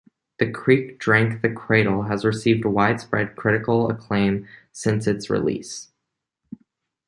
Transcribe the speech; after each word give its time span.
"The 0.39 0.49
Creek 0.49 0.97
Drank 0.97 1.43
the 1.43 1.51
Cradle" 1.51 2.05
has 2.07 2.25
received 2.25 2.65
widespread 2.65 3.35
critical 3.35 3.87
acclaim 3.87 4.47
since 4.71 5.05
its 5.05 5.29
release. 5.29 5.89